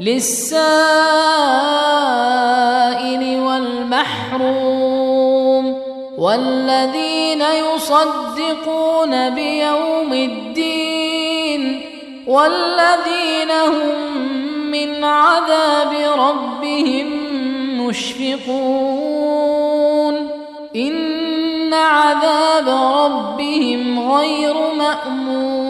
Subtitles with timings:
[0.00, 0.60] للسائل
[3.40, 5.00] والمحروم
[6.18, 11.82] والذين يصدقون بيوم الدين
[12.26, 14.28] والذين هم
[14.70, 17.06] من عذاب ربهم
[17.86, 19.30] مشفقون
[20.76, 25.69] إن عذاب ربهم غير مأمون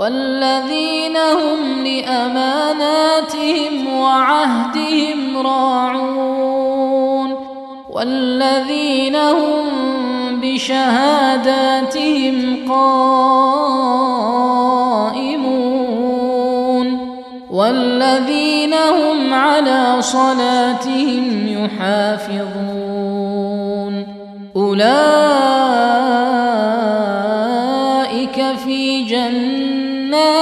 [0.00, 7.36] والذين هم لأماناتهم وعهدهم راعون
[7.90, 9.64] والذين هم
[10.42, 12.36] بشهاداتهم
[12.68, 13.00] قائمون
[17.50, 22.90] والذين هم على صلاتهم يحافظون
[24.56, 25.19] أولئك